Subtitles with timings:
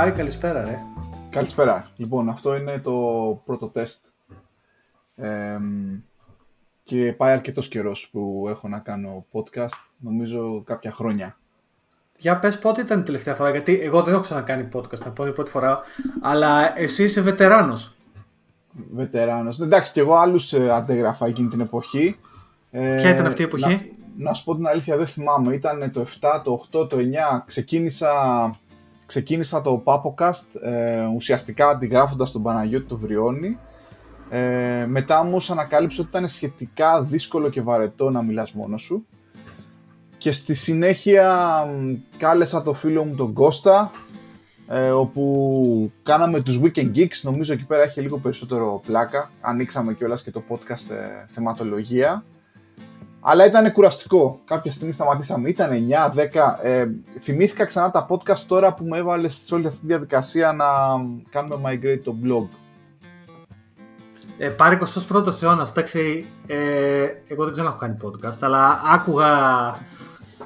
[0.00, 0.78] Πάρη, καλησπέρα, ρε.
[1.30, 1.90] Καλησπέρα.
[1.96, 2.92] Λοιπόν, αυτό είναι το
[3.44, 4.06] πρώτο τεστ.
[6.84, 11.36] και πάει αρκετός καιρός που έχω να κάνω podcast, νομίζω κάποια χρόνια.
[12.18, 15.24] Για πες πότε ήταν η τελευταία φορά, γιατί εγώ δεν έχω ξανακάνει podcast, να πω
[15.24, 15.80] την πρώτη φορά,
[16.20, 17.96] αλλά εσύ είσαι βετεράνος.
[18.92, 19.60] Βετεράνος.
[19.60, 22.16] Εντάξει, και εγώ άλλους ε, αντέγραφα εκείνη την εποχή.
[22.70, 25.54] Ποια ήταν αυτή η εποχή; Να, να σου πω την αλήθεια, δεν θυμάμαι.
[25.54, 27.42] Ήταν το 7, το 8, το 9.
[27.46, 28.10] Ξεκίνησα
[29.10, 33.58] ξεκίνησα το Papocast ε, ουσιαστικά αντιγράφοντας τον Παναγιώτη του Βριώνη.
[34.30, 39.06] Ε, μετά όμω ανακάλυψα ότι ήταν σχετικά δύσκολο και βαρετό να μιλάς μόνος σου.
[40.18, 41.66] Και στη συνέχεια
[42.16, 43.90] κάλεσα το φίλο μου τον Κώστα,
[44.68, 49.30] ε, όπου κάναμε τους Weekend Geeks, νομίζω εκεί πέρα έχει λίγο περισσότερο πλάκα.
[49.40, 52.24] Ανοίξαμε κιόλας και το podcast ε, θεματολογία.
[53.20, 54.40] Αλλά ήταν κουραστικό.
[54.44, 55.48] Κάποια στιγμή σταματήσαμε.
[55.48, 56.58] Ήταν 9-10.
[56.62, 56.86] Ε,
[57.18, 60.66] θυμήθηκα ξανά τα podcast τώρα που με έβαλες σε όλη αυτή τη διαδικασία να
[61.30, 62.48] κάνουμε migrate το blog.
[64.38, 64.78] Ε, πάρει
[65.10, 65.70] 21ο αιώνας.
[65.70, 69.28] Εντάξει, ε, εγώ δεν ξέρω να έχω κάνει podcast, αλλά άκουγα,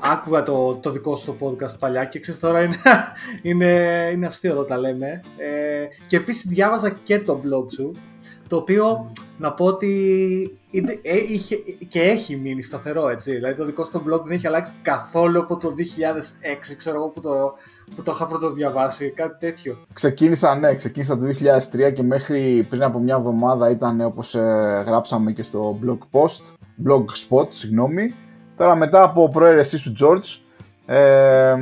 [0.01, 2.77] άκουγα το, το δικό σου το podcast παλιά και ξέρεις τώρα είναι,
[3.43, 5.23] είναι, είναι αστείο εδώ τα λέμε.
[5.37, 7.95] Ε, και επίσης διάβαζα και το blog σου
[8.49, 10.59] το οποίο να πω ότι
[11.03, 11.57] ε, είχε,
[11.89, 13.35] και έχει μείνει σταθερό έτσι.
[13.35, 17.09] Δηλαδή το δικό σου το blog δεν έχει αλλάξει καθόλου από το 2006, ξέρω εγώ
[17.09, 17.31] που το,
[17.95, 19.79] που το είχα πρώτο διαβάσει, κάτι τέτοιο.
[19.93, 21.25] Ξεκίνησα, ναι, ξεκίνησα το
[21.89, 26.55] 2003 και μέχρι πριν από μια εβδομάδα ήταν όπως ε, γράψαμε και στο blog post,
[26.87, 28.15] blog spot, συγγνώμη.
[28.57, 30.44] Τώρα μετά από προαίρεσή σου George,
[30.87, 31.55] ε,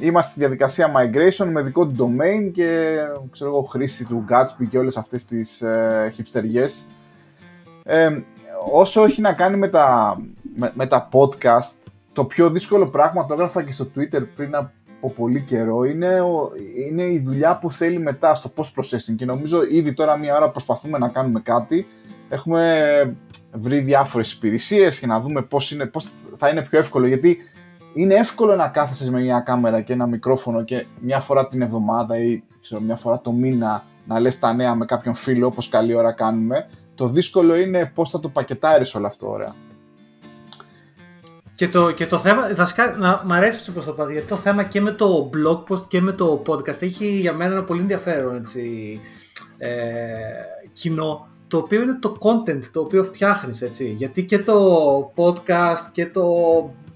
[0.00, 2.96] είμαστε στη διαδικασία migration με δικό του domain και
[3.30, 6.86] ξέρω εγώ, χρήση του Gatsby και όλες αυτές τις ε, hipsteriές.
[7.84, 8.20] Ε,
[8.72, 10.16] όσο έχει να κάνει με τα,
[10.74, 11.74] με, τα podcast,
[12.12, 16.18] το πιο δύσκολο πράγμα, το έγραφα και στο Twitter πριν από πολύ καιρό, είναι,
[16.88, 20.98] είναι η δουλειά που θέλει μετά στο post-processing και νομίζω ήδη τώρα μία ώρα προσπαθούμε
[20.98, 21.86] να κάνουμε κάτι,
[22.28, 23.16] έχουμε
[23.52, 27.38] βρει διάφορες υπηρεσίες και να δούμε πώς, είναι, πώς θα είναι πιο εύκολο, γιατί
[28.00, 32.18] είναι εύκολο να κάθεσαι με μια κάμερα και ένα μικρόφωνο και μια φορά την εβδομάδα
[32.18, 35.94] ή ξέρω, μια φορά το μήνα να λες τα νέα με κάποιον φίλο όπως καλή
[35.94, 36.68] ώρα κάνουμε.
[36.94, 39.54] Το δύσκολο είναι πώς θα το πακετάρεις όλο αυτό ωραία.
[41.54, 44.64] Και το, και το θέμα, βασικά, να, μ' αρέσει όπως το πας, γιατί το θέμα
[44.64, 48.36] και με το blog post και με το podcast έχει για μένα ένα πολύ ενδιαφέρον
[48.36, 49.00] έτσι,
[49.58, 49.70] ε,
[50.72, 53.88] κοινό, το οποίο είναι το content το οποίο φτιάχνεις, έτσι.
[53.88, 56.24] Γιατί και το podcast και το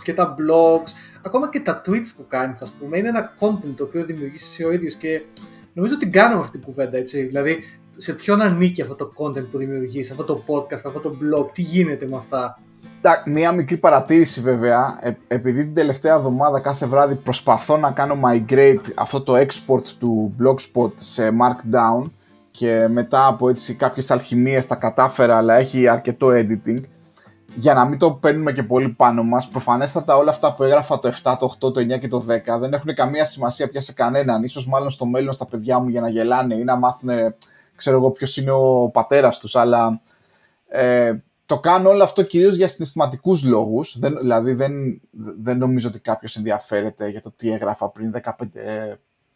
[0.02, 0.90] και τα blogs,
[1.22, 4.64] ακόμα και τα tweets που κάνεις, ας πούμε, είναι ένα content το οποίο δημιουργείς εσύ
[4.64, 5.22] ο ίδιος και
[5.72, 7.22] νομίζω ότι κάναμε αυτή την κουβέντα, έτσι.
[7.22, 7.62] Δηλαδή,
[7.96, 11.62] σε ποιον ανήκει αυτό το content που δημιουργείς, αυτό το podcast, αυτό το blog, τι
[11.62, 12.58] γίνεται με αυτά;
[13.24, 18.92] Μία μικρή παρατήρηση βέβαια, ε, επειδή την τελευταία εβδομάδα κάθε βράδυ προσπαθώ να κάνω migrate
[18.94, 22.10] αυτό το export του blogspot σε markdown
[22.52, 26.80] και μετά από έτσι κάποιες αλχημίες τα κατάφερα αλλά έχει αρκετό editing
[27.54, 31.12] για να μην το παίρνουμε και πολύ πάνω μας, προφανέστατα όλα αυτά που έγραφα το
[31.22, 34.42] 7, το 8, το 9 και το 10 δεν έχουν καμία σημασία πια σε κανέναν.
[34.42, 37.10] Ίσως μάλλον στο μέλλον στα παιδιά μου για να γελάνε ή να μάθουν,
[37.76, 40.00] ξέρω εγώ ποιος είναι ο πατέρας τους, αλλά
[40.68, 41.14] ε,
[41.46, 45.00] το κάνω όλο αυτό κυρίως για συναισθηματικούς λόγους, δεν, δηλαδή δεν,
[45.42, 48.14] δεν νομίζω ότι κάποιος ενδιαφέρεται για το τι έγραφα πριν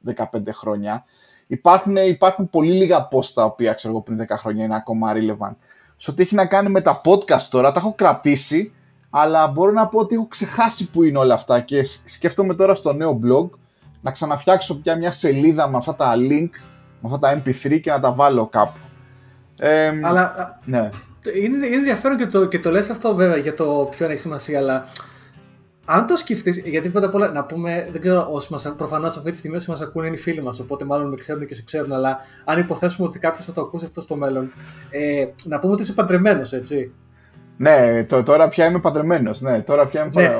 [0.04, 1.04] 15, 15 χρόνια.
[1.46, 5.54] Υπάρχουν, υπάρχουν πολύ λίγα post τα οποία ξέρω εγώ πριν 10 χρόνια είναι ακόμα relevant
[5.96, 8.72] σε ό,τι έχει να κάνει με τα podcast τώρα, τα έχω κρατήσει,
[9.10, 12.92] αλλά μπορώ να πω ότι έχω ξεχάσει που είναι όλα αυτά και σκέφτομαι τώρα στο
[12.92, 13.48] νέο blog
[14.00, 16.50] να ξαναφτιάξω πια μια σελίδα με αυτά τα link,
[17.00, 18.78] με αυτά τα mp3 και να τα βάλω κάπου.
[19.58, 20.88] Ε, αλλά ναι.
[21.42, 24.58] είναι, είναι ενδιαφέρον και το, και το λες αυτό βέβαια για το ποιο έχει σημασία,
[24.58, 24.88] αλλά
[25.88, 28.74] αν το σκεφτείς, γιατί πρώτα απ' όλα να πούμε, δεν ξέρω όσοι μας.
[28.76, 31.46] Προφανώς αυτή τη στιγμή όσοι μας ακούνε είναι οι φίλοι μας, οπότε μάλλον με ξέρουν
[31.46, 31.92] και σε ξέρουν.
[31.92, 34.52] Αλλά αν υποθέσουμε ότι κάποιος θα το ακούσει αυτό στο μέλλον,
[34.90, 36.92] ε, να πούμε ότι είσαι παντρεμένος, έτσι.
[37.56, 39.40] Ναι, το, τώρα πια είμαι παντρεμένος.
[39.40, 40.36] Ναι, τώρα πια είμαι ναι.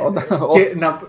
[0.53, 1.01] Και να,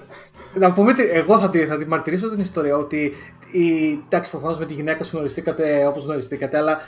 [0.59, 3.13] να πούμε ότι εγώ θα τη, θα τη μαρτυρήσω την ιστορία ότι.
[3.51, 6.79] Η, εντάξει, προφανώς με τη γυναίκα σου γνωριστήκατε όπως γνωριστήκατε, αλλά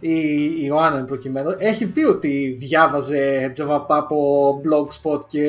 [0.00, 0.16] η
[0.62, 5.44] Ιωάννα προκειμένου έχει πει ότι διάβαζε Java από blogspot και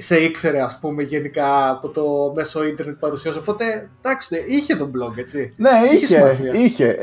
[0.00, 5.18] σε ήξερε ας πούμε γενικά από το μέσο ίντερνετ παρουσίασε οπότε εντάξει είχε τον blog
[5.18, 5.54] έτσι.
[5.56, 6.96] Ναι είχε, είχε,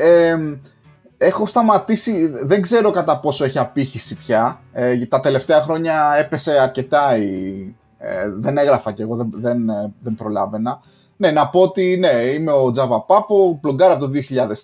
[1.18, 4.60] έχω σταματήσει δεν ξέρω κατά πόσο έχει απήχηση πια.
[4.72, 9.92] Ε, τα τελευταία χρόνια έπεσε αρκετά η, ε, δεν έγραφα κι εγώ δεν, δεν, ε,
[10.00, 10.80] δεν προλάβαινα.
[11.16, 14.10] Ναι, να πω ότι ναι, είμαι ο Java Papo, blogger από το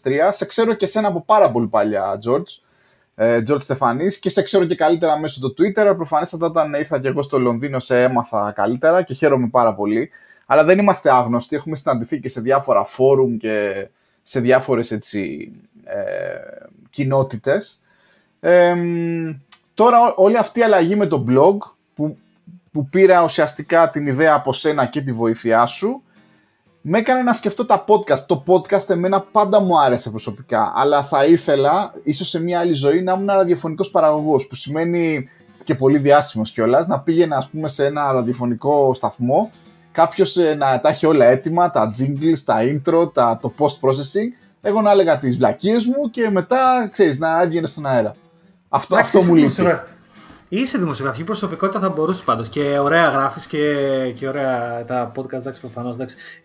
[0.02, 0.11] 2003.
[0.31, 2.61] Σε ξέρω και σένα από πάρα πολύ παλιά, George
[3.14, 5.92] ε, George Στεφανής και σε ξέρω και καλύτερα μέσω του Twitter.
[5.96, 10.10] Προφανέστατα όταν ήρθα και εγώ στο Λονδίνο σε έμαθα καλύτερα και χαίρομαι πάρα πολύ.
[10.46, 13.88] Αλλά δεν είμαστε άγνωστοι, έχουμε συναντηθεί και σε διάφορα φόρουμ και
[14.22, 15.52] σε διάφορες έτσι,
[15.84, 15.96] ε,
[16.90, 17.80] κοινότητες.
[19.74, 21.56] τώρα όλη αυτή η αλλαγή με το blog
[21.94, 22.18] που,
[22.72, 26.02] που πήρα ουσιαστικά την ιδέα από σένα και τη βοήθειά σου
[26.82, 28.19] με έκανε να σκεφτώ τα podcast.
[28.26, 33.02] Το podcast εμένα πάντα μου άρεσε προσωπικά, αλλά θα ήθελα, ίσως σε μια άλλη ζωή,
[33.02, 35.29] να ήμουν ραδιοφωνικός παραγωγός, που σημαίνει
[35.64, 39.50] και πολύ διάσημος κιόλας, να πήγαινα ας πούμε σε ένα ραδιοφωνικό σταθμό,
[39.93, 44.29] κάποιος ε, να τα έχει όλα έτοιμα, τα jingles, τα intro, τα, το post-processing,
[44.62, 48.14] εγώ να έλεγα τις βλακίες μου και μετά, ξέρεις, να έβγαινε στον αέρα.
[48.69, 49.62] Αυτό, αυτό μου λείπει.
[50.54, 52.49] Είσαι δημοσιογραφική προσωπικότητα, θα μπορούσε πάντως.
[52.49, 55.32] Και ωραία γράφεις και, και ωραία τα podcast.
[55.32, 55.96] Εντάξει, προφανώς.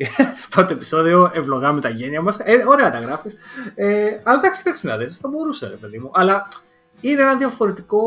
[0.56, 2.39] Πρώτο επεισόδιο, ευλογάμε τα γένεια μας.
[2.39, 3.38] Ε, ωραία τα γράφεις.
[3.75, 6.12] Ε, αλλά εντάξει, κοιτάξτε να δεις, θα μπορούσε, ρε παιδί μου.
[6.13, 6.48] Αλλά
[7.01, 8.01] είναι ένα διαφορετικό,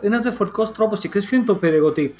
[0.00, 2.14] είναι ένας διαφορετικός τρόπος και ξέρεις ποιο είναι το περίεργο ότι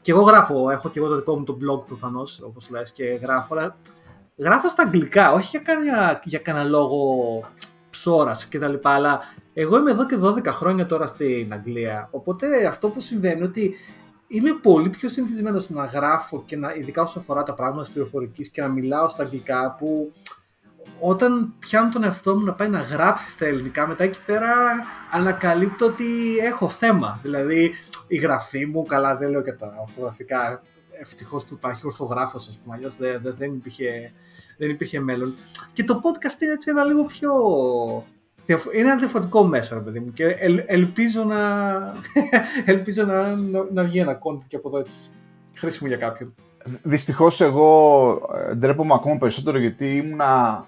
[0.00, 3.04] και εγώ γράφω, έχω και εγώ το δικό μου το blog προφανώς, όπως λες και
[3.04, 3.76] γράφω, αλλά
[4.36, 7.04] γράφω στα αγγλικά, όχι για κανένα, για κανένα λόγο
[7.90, 9.20] ψώρας και τα λοιπά, αλλά
[9.54, 13.74] εγώ είμαι εδώ και 12 χρόνια τώρα στην Αγγλία, οπότε αυτό που συμβαίνει είναι ότι
[14.26, 18.48] είμαι πολύ πιο συνηθισμένος να γράφω και να, ειδικά όσο αφορά τα πράγματα της πληροφορικής
[18.48, 20.12] και να μιλάω στα αγγλικά που
[21.00, 24.52] όταν πιάνω τον εαυτό μου να πάει να γράψει στα ελληνικά, μετά εκεί πέρα
[25.10, 27.18] ανακαλύπτω ότι έχω θέμα.
[27.22, 27.72] Δηλαδή
[28.06, 30.62] η γραφή μου, καλά δεν λέω και τα ορθογραφικά,
[31.00, 34.12] ευτυχώς που υπάρχει ορθογράφος, ας πούμε, αλλιώς δεν, δεν, υπήρχε,
[34.58, 35.34] δεν υπήρχε μέλλον.
[35.72, 37.30] Και το podcast είναι έτσι ένα λίγο πιο.
[38.46, 40.24] Είναι ένα διαφορετικό μέσο, ρε παιδί μου, και
[40.66, 41.72] ελπίζω να,
[42.72, 45.10] ελπίζω να, να, να βγει ένα content και από εδώ έτσι
[45.56, 46.34] χρήσιμο για κάποιον.
[46.82, 48.10] Δυστυχώς εγώ
[48.48, 50.64] ε, ντρέπομαι ακόμα περισσότερο γιατί ήμουνα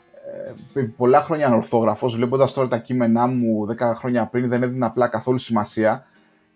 [0.75, 5.09] ε, πολλά χρόνια ανορθόγραφος, βλέποντας τώρα τα κείμενά μου 10 χρόνια πριν δεν έδινα απλά
[5.09, 6.05] καθόλου σημασία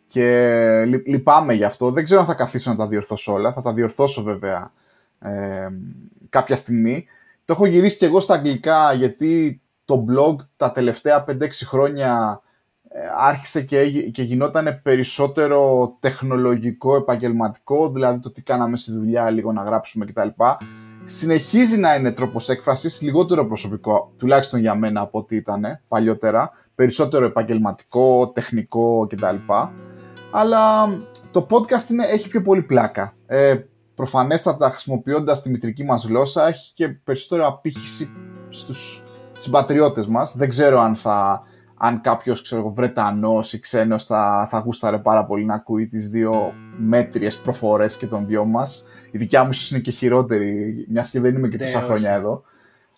[0.06, 1.90] και λυπάμαι γι' αυτό.
[1.90, 4.72] Δεν ξέρω αν θα καθίσω να τα διορθώσω όλα, θα τα διορθώσω βέβαια
[5.18, 5.68] ε,
[6.28, 7.06] κάποια στιγμή.
[7.44, 11.32] Το έχω γυρίσει και εγώ στα αγγλικά γιατί το blog τα τελευταία 5-6
[11.64, 12.40] χρόνια
[12.88, 19.52] ε, άρχισε και, και γινόταν περισσότερο τεχνολογικό, επαγγελματικό, δηλαδή το τι κάναμε στη δουλειά, λίγο
[19.52, 20.28] να γράψουμε κτλ
[21.04, 27.24] συνεχίζει να είναι τρόπος έκφρασης λιγότερο προσωπικό, τουλάχιστον για μένα από ό,τι ήταν παλιότερα, περισσότερο
[27.24, 29.36] επαγγελματικό, τεχνικό κτλ.
[30.30, 30.86] Αλλά
[31.30, 33.14] το podcast είναι, έχει πιο πολύ πλάκα.
[33.26, 33.56] Ε,
[33.94, 38.10] προφανέστατα χρησιμοποιώντας τη μητρική μας γλώσσα έχει και περισσότερο απήχηση
[38.48, 39.02] στους
[39.40, 40.36] συμπατριώτες μας.
[40.36, 41.42] Δεν ξέρω αν θα
[41.82, 47.36] αν κάποιος Βρετανός ή ξένος θα, θα γούσταρε πάρα πολύ να ακούει τις δύο μέτριες
[47.36, 48.84] προφορές και των δυο μας.
[49.10, 52.42] Η δικιά μου ίσως είναι και χειρότερη, μιας και δεν είμαι και τόσα χρόνια εδώ.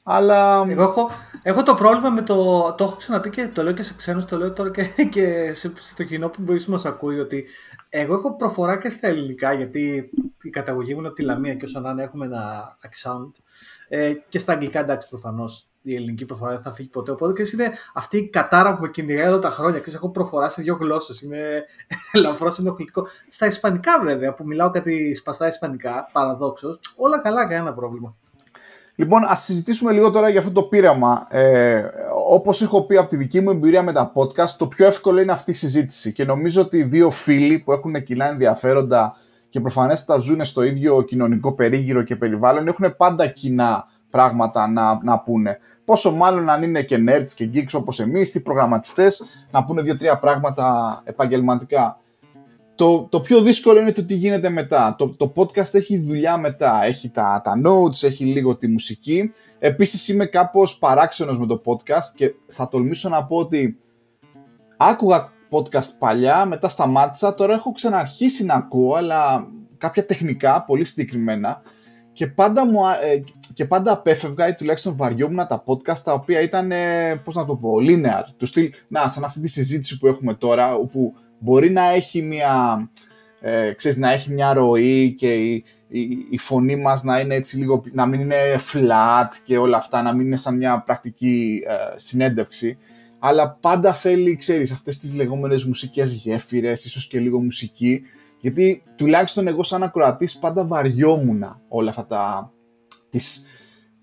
[0.02, 0.64] Αλλά...
[0.68, 1.10] Εγώ έχω,
[1.42, 2.62] έχω το πρόβλημα με το.
[2.72, 5.72] Το έχω ξαναπεί και το λέω και σε ξένους, το λέω τώρα και, και σε,
[5.78, 7.18] στο κοινό που μπορείς να μας ακούει.
[7.18, 7.44] Ότι
[7.90, 10.10] εγώ έχω προφορά και στα ελληνικά, γιατί
[10.42, 13.30] η καταγωγή μου είναι από τη Λαμία και όσο να είναι έχουμε ένα accent.
[13.88, 17.11] Ε, και στα αγγλικά εντάξει προφανώς η ελληνική προφορά δεν θα φύγει ποτέ.
[17.11, 19.81] Οπότε και είναι αυτή η κατάρα που με κυνηγάει όλα τα χρόνια.
[19.81, 21.20] Ξέρεις, έχω προφορά σε δύο γλώσσες.
[21.20, 21.64] Είναι
[22.12, 23.06] ελαφρώς ενοχλητικό.
[23.29, 28.17] Στα Ισπανικά, βέβαια, που μιλάω κάτι σπαστά Ισπανικά, παραδόξως, όλα καλά, κανένα πρόβλημα.
[28.94, 31.27] Λοιπόν, ας συζητήσουμε λίγο τώρα για αυτό το πείραμα.
[31.31, 31.84] Ε,
[32.27, 35.32] Όπως έχω πει από τη δική μου εμπειρία με τα podcast, το πιο εύκολο είναι
[35.32, 36.12] αυτή η συζήτηση.
[36.12, 39.17] Και νομίζω ότι οι δύο φίλοι που έχουν κοινά ενδιαφέροντα
[39.48, 45.20] και προφανέστατα ζουν στο ίδιο κοινωνικό περίγυρο και περιβάλλον έχουν πάντα κοινά πράγματα να, να
[45.20, 45.58] πούνε.
[45.84, 50.19] Πόσο μάλλον αν είναι και nerds και geeks όπως εμείς, οι προγραμματιστές, να πούνε δύο-τρία
[50.19, 51.96] πράγματα επαγγελματικά.
[52.74, 54.94] Το, το πιο δύσκολο είναι το τι γίνεται μετά.
[54.98, 56.84] Το, το podcast έχει δουλειά μετά.
[56.84, 59.32] Έχει τα, τα notes, έχει λίγο τη μουσική.
[59.58, 63.78] Επίσης είμαι κάπως παράξενος με το podcast και θα τολμήσω να πω ότι
[64.76, 71.62] άκουγα podcast παλιά, μετά σταμάτησα, τώρα έχω ξαναρχίσει να ακούω, αλλά κάποια τεχνικά, πολύ συγκεκριμένα
[72.12, 73.22] και πάντα, μου, ε,
[73.54, 77.56] και πάντα απέφευγα ή τουλάχιστον βαριόμουν τα podcast τα οποία ήταν, ε, πώς να το
[77.56, 78.22] πω, linear.
[78.36, 82.88] Του στυλ, να, σαν αυτή τη συζήτηση που έχουμε τώρα, όπου μπορεί να έχει μια,
[83.40, 85.64] ε, ξέρεις, να έχει μια ροή και η,
[86.31, 88.36] η, φωνή μας να είναι έτσι λίγο, να μην είναι
[88.72, 92.78] flat και όλα αυτά, να μην είναι σαν μια πρακτική ε, συνέντευξη.
[93.19, 98.02] Αλλά πάντα θέλει, ξέρεις, αυτές τις λεγόμενες μουσικές γέφυρες, ίσως και λίγο μουσική,
[98.43, 102.53] γιατί τουλάχιστον εγώ σαν ακροατής πάντα βαριόμουν όλα αυτά τα,
[103.11, 103.44] τις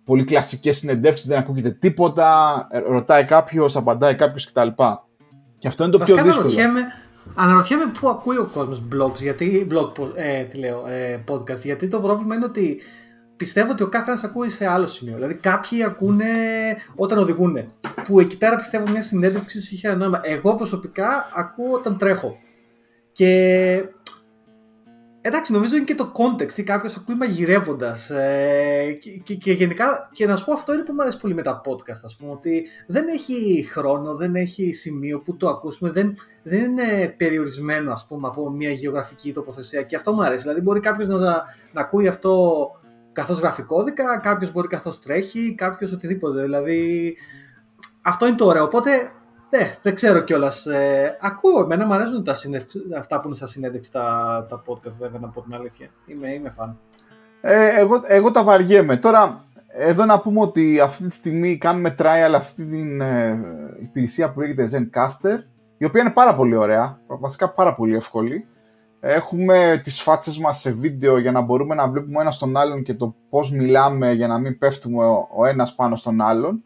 [0.04, 4.68] πολύ κλασικές συνεντεύξεις, δεν ακούγεται τίποτα, ε, ρωτάει κάποιος, απαντάει κάποιος κτλ.
[5.58, 6.32] Και αυτό είναι το πιο δύσκολο.
[6.32, 6.82] Αναρωτιέμαι,
[7.36, 12.00] αναρωτιέμαι πού ακούει ο κόσμος blogs, γιατί, blog, ε, τι λέω, ε, podcast, γιατί το
[12.00, 12.82] πρόβλημα είναι ότι
[13.36, 15.16] πιστεύω ότι ο κάθε ένας ακούει σε άλλο σημείο.
[15.16, 16.26] Δηλαδή κάποιοι ακούνε
[16.96, 17.58] όταν οδηγούν,
[18.06, 20.22] που εκεί πέρα πιστεύω μια συνέντευξη σου είχε ένα νόημα.
[20.24, 22.38] Εγώ προσωπικά ακούω όταν τρέχω.
[23.12, 23.84] Και
[25.30, 26.52] Εντάξει, νομίζω είναι και το context.
[26.52, 28.10] Τι κάποιος ακούει μαγειρεύοντας.
[28.10, 31.42] Ε, και, και, γενικά, και να σου πω αυτό είναι που μου αρέσει πολύ με
[31.42, 36.16] τα podcast, ας πούμε, ότι δεν έχει χρόνο, δεν έχει σημείο που το ακούσουμε, δεν,
[36.44, 39.82] δεν είναι περιορισμένο, ας πούμε, από μια γεωγραφική τοποθεσία.
[39.82, 40.42] Και αυτό μου αρέσει.
[40.42, 41.20] Δηλαδή, μπορεί κάποιος να,
[41.72, 42.58] να ακούει αυτό
[43.12, 46.42] καθώς γράφει κώδικα, κάποιος μπορεί καθώς τρέχει, κάποιος οτιδήποτε.
[46.42, 47.16] Δηλαδή,
[48.02, 48.64] αυτό είναι το ωραίο.
[48.64, 49.12] Οπότε
[49.50, 50.66] ναι, δεν ξέρω κιόλας.
[50.66, 52.36] Ε, ακούω, εμένα μου αρέσουν τα
[52.98, 55.88] αυτά που είναι στα συνέντευξη τα, τα podcast, βέβαια, να πω την αλήθεια.
[56.06, 56.78] Είμαι, είμαι φαν.
[57.42, 58.98] Ε, εγώ, εγώ τα βαριέμαι.
[58.98, 63.40] Τώρα, εδώ να πούμε ότι αυτή τη στιγμή κάνουμε trial αυτή την ε,
[63.82, 65.38] υπηρεσία που λέγεται Zencaster,
[65.78, 68.48] η οποία είναι πάρα πολύ ωραία, βασικά πάρα πολύ εύκολη.
[69.02, 72.94] Έχουμε τις φάτσες μας σε βίντεο για να μπορούμε να βλέπουμε ένας τον άλλον και
[72.94, 75.06] το πώς μιλάμε για να μην πέφτουμε
[75.38, 76.64] ο ένας πάνω στον άλλον.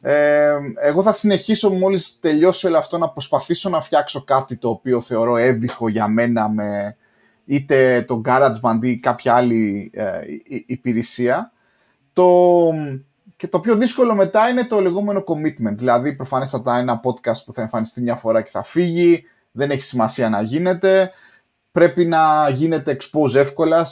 [0.00, 5.00] Ε, εγώ θα συνεχίσω μόλις τελειώσω όλο αυτό να προσπαθήσω να φτιάξω κάτι το οποίο
[5.00, 6.96] θεωρώ έβυχο για μένα με
[7.44, 10.20] είτε το GarageBand ή κάποια άλλη ε,
[10.66, 11.52] υπηρεσία.
[12.12, 12.70] Το,
[13.36, 15.76] και το πιο δύσκολο μετά είναι το λεγόμενο commitment.
[15.76, 20.28] Δηλαδή, προφανέστατα ένα podcast που θα εμφανιστεί μια φορά και θα φύγει, δεν έχει σημασία
[20.28, 21.12] να γίνεται,
[21.72, 23.86] πρέπει να γίνεται expose εύκολα.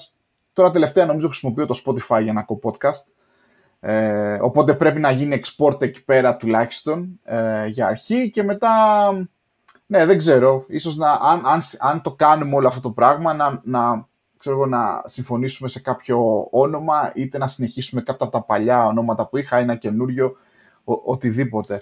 [0.53, 3.05] Τώρα τελευταία νομίζω χρησιμοποιώ το Spotify για να ακούω podcast.
[3.81, 9.11] Ε, οπότε πρέπει να γίνει export εκεί πέρα τουλάχιστον ε, για αρχή και μετά,
[9.87, 13.61] ναι δεν ξέρω, ίσως να, αν, αν, αν το κάνουμε όλο αυτό το πράγμα να,
[13.65, 14.07] να,
[14.39, 19.37] ξέρω, να συμφωνήσουμε σε κάποιο όνομα είτε να συνεχίσουμε κάποια από τα παλιά ονόματα που
[19.37, 20.37] είχα, ένα καινούριο,
[20.85, 21.81] ο, οτιδήποτε.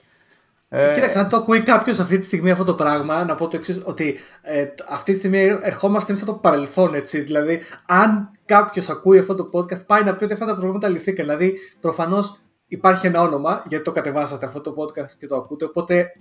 [0.68, 3.56] Ε, Κοίταξε, αν το ακούει κάποιος αυτή τη στιγμή αυτό το πράγμα, να πω το
[3.56, 7.20] εξής, ότι ε, αυτή τη στιγμή ερχόμαστε εμείς από το παρελθόν, έτσι.
[7.20, 11.26] Δηλαδή, αν κάποιος ακούει αυτό το podcast, πάει να πει ότι αυτά τα προβλήματα λυθήκαν.
[11.26, 15.64] Δηλαδή, προφανώς υπάρχει ένα όνομα, γιατί το κατεβάσατε αυτό το podcast και το ακούτε.
[15.64, 16.12] Οπότε,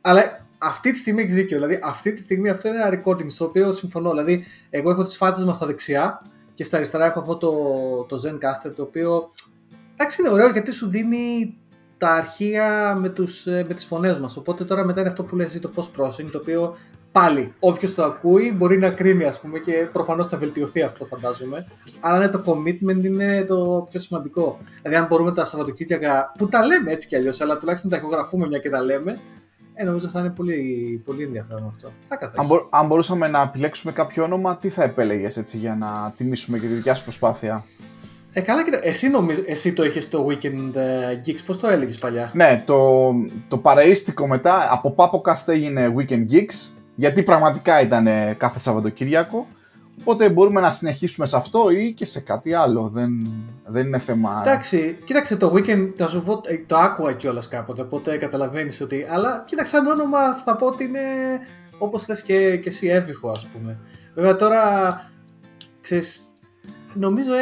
[0.00, 1.56] αλλά αυτή τη στιγμή έχεις δίκιο.
[1.56, 4.10] Δηλαδή, αυτή τη στιγμή αυτό είναι ένα recording στο οποίο συμφωνώ.
[4.10, 6.22] Δηλαδή, εγώ έχω τις φάτσες μας στα δεξιά
[6.54, 7.52] και στα αριστερά έχω αυτό το,
[8.08, 9.32] το Zencaster το οποίο.
[9.96, 11.56] Εντάξει, είναι ωραίο γιατί σου δίνει
[11.98, 14.36] τα αρχεία με, τους, ε, με τις φωνές μας.
[14.36, 16.76] Οπότε τώρα μετά είναι αυτό που λες το post-processing, το οποίο
[17.12, 21.66] πάλι όποιος το ακούει μπορεί να κρίνει ας πούμε και προφανώς θα βελτιωθεί αυτό φαντάζομαι.
[22.00, 24.58] Αλλά ναι, το commitment είναι το πιο σημαντικό.
[24.82, 28.46] Δηλαδή αν μπορούμε τα Σαββατοκύριακα, που τα λέμε έτσι κι αλλιώς, αλλά τουλάχιστον τα ηχογραφούμε
[28.46, 29.18] μια και τα λέμε,
[29.74, 31.92] ε, νομίζω θα είναι πολύ, πολύ ενδιαφέρον αυτό.
[32.08, 36.12] Θα αν, μπο, αν μπορούσαμε να επιλέξουμε κάποιο όνομα, τι θα επέλεγες έτσι για να
[36.16, 37.64] τιμήσουμε και τη δικιά σου προσπάθεια;
[38.38, 38.78] Ε, καλά, κοίτα.
[38.82, 43.10] Εσύ, νομίζω, εσύ το είχες στο Weekend ε, Geeks, πώς το έλεγες παλιά; Ναι, το,
[43.48, 49.46] το παραίστικο μετά από Papocast έγινε Weekend Geeks, γιατί πραγματικά ήταν ε, κάθε Σαββατοκύριακο.
[50.00, 52.90] Οπότε μπορούμε να συνεχίσουμε σε αυτό ή και σε κάτι άλλο.
[52.94, 53.10] Δεν,
[53.66, 54.42] δεν είναι θέμα.
[54.44, 57.82] Εντάξει, κοίταξε το weekend, θα σου πω, το άκουγα κιόλας κάποτε.
[57.82, 59.06] Οπότε καταλαβαίνεις ότι.
[59.10, 61.00] Αλλά κοίταξε, σαν όνομα θα πω ότι είναι
[61.78, 63.78] όπως λες και, και εσύ έβυχο, ας πούμε.
[64.14, 64.62] Βέβαια τώρα
[65.80, 66.22] ξέρεις,
[66.94, 67.32] νομίζω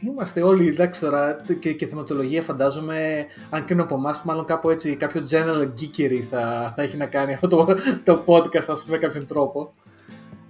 [0.00, 4.96] είμαστε όλοι, εντάξει τώρα, και, και θεματολογία φαντάζομαι, αν και από εμάς, μάλλον κάπου έτσι,
[4.96, 9.26] κάποιο general geekery θα, θα έχει να κάνει αυτό το, το podcast, ας πούμε, κάποιον
[9.26, 9.72] τρόπο.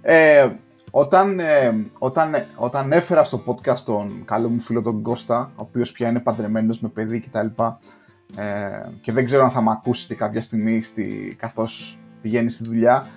[0.01, 0.49] Ε,
[0.91, 5.91] όταν, ε, όταν, όταν έφερα στο podcast τον καλό μου φίλο τον Κώστα, ο οποίος
[5.91, 7.47] πια είναι παντρεμένος με παιδί κτλ.
[8.35, 13.07] Ε, και δεν ξέρω αν θα με ακούσετε κάποια στιγμή στη, καθώς πηγαίνει στη δουλειά.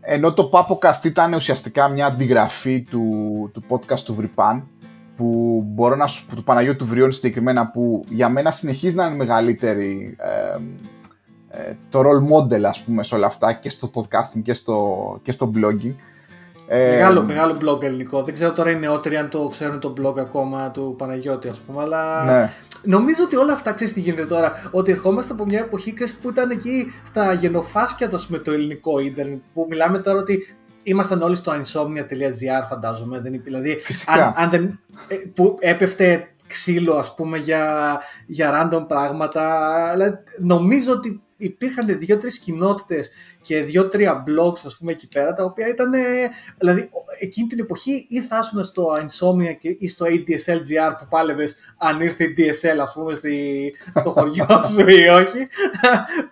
[0.00, 4.68] Ενώ το Papocast ήταν ουσιαστικά μια αντιγραφή του, του podcast του Βρυπάν,
[5.16, 9.16] που μπορώ να σου του Παναγιώτου του Βριώνη συγκεκριμένα που για μένα συνεχίζει να είναι
[9.16, 10.58] μεγαλύτερη ε,
[11.50, 15.32] ε, το role model ας πούμε σε όλα αυτά και στο podcasting και στο, και
[15.32, 15.94] στο blogging.
[16.72, 18.22] Ε, μεγάλο, μεγάλο blog ελληνικό.
[18.22, 21.82] Δεν ξέρω τώρα οι νεότεροι αν το ξέρουν το blog ακόμα του Παναγιώτη ας πούμε,
[21.82, 22.50] αλλά ναι.
[22.82, 24.68] νομίζω ότι όλα αυτά ξέρεις τι γίνεται τώρα.
[24.70, 28.98] Ότι ερχόμαστε από μια εποχή ξέρεις, που ήταν εκεί στα γενοφάσκια το, με το ελληνικό
[28.98, 33.20] ίντερνετ που μιλάμε τώρα ότι ήμασταν όλοι στο insomnia.gr φαντάζομαι.
[33.20, 39.68] Δεν, δηλαδή, αν, αν δεν, ε, που έπεφτε ξύλο ας πούμε για, για random πράγματα.
[39.92, 43.10] Δηλαδή, νομίζω ότι υπήρχαν δύο-τρεις κοινότητες
[43.42, 45.90] και δύο-τρία blogs, ας πούμε, εκεί πέρα, τα οποία ήταν.
[46.58, 52.00] Δηλαδή, εκείνη την εποχή ή θα ήσουν στο Insomnia ή στο ADSL-GR που πάλευες αν
[52.00, 55.46] ήρθε η DSL, ας πούμε, στη, στο χωριό σου ή όχι.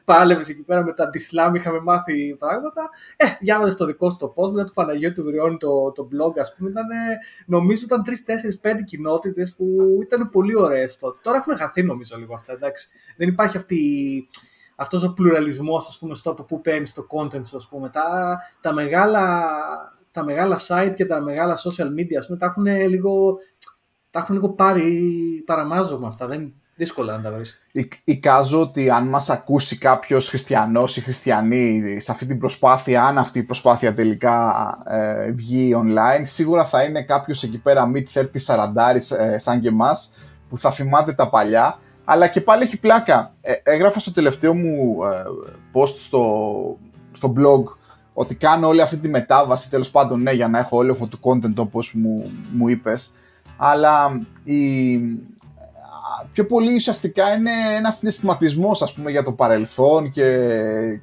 [0.05, 2.91] πάλευες εκεί πέρα με τα αντισλάμ, είχαμε μάθει πράγματα.
[3.17, 6.39] Ε, διάβαζες το δικό σου το post, μετά του Παναγιώτη του Βριώνη το, το blog,
[6.41, 6.87] ας πούμε, ήταν.
[7.47, 8.03] Νομίζω ήταν
[8.63, 10.99] 3-4-5 κοινότητες που ήταν πολύ ωραίες.
[11.23, 12.53] Τώρα έχουν χαθεί, νομίζω, λίγο αυτά.
[12.53, 12.89] Εντάξει.
[13.17, 13.79] Δεν υπάρχει αυτή
[14.81, 17.89] αυτός ο πλουραλισμός, ας πούμε, στο από πού παίρνεις το content σου, ας πούμε.
[17.89, 19.47] Τα, τα, μεγάλα,
[20.11, 23.39] τα μεγάλα site και τα μεγάλα social media, ας πούμε, τα έχουν λίγο,
[24.11, 26.27] τα έχουν λίγο πάρει παραμάζωμα αυτά.
[26.27, 27.59] Δεν, δύσκολα να τα βρεις.
[28.05, 33.39] Εικάζω ότι αν μας ακούσει κάποιος χριστιανός ή χριστιανή σε αυτή την προσπάθεια, αν αυτή
[33.39, 34.53] η προσπάθεια τελικά
[34.87, 39.69] ε, βγει online, σίγουρα θα είναι κάποιος εκεί πέρα mid 30 40 ε, σαν και
[39.69, 40.13] εμάς
[40.49, 41.79] που θα θυμάται τα παλιά.
[42.11, 43.33] Αλλά και πάλι έχει πλάκα.
[43.41, 45.23] Ε, έγραφα στο τελευταίο μου ε,
[45.73, 46.79] post στο,
[47.11, 47.77] στο blog
[48.13, 51.19] ότι κάνω όλη αυτή τη μετάβαση, τέλος πάντων ναι, για να έχω όλο αυτό το
[51.23, 53.13] content όπως μου, μου είπες.
[53.57, 54.99] Αλλά η,
[56.33, 60.49] πιο πολύ ουσιαστικά είναι ένα συναισθηματισμός ας πούμε για το παρελθόν και,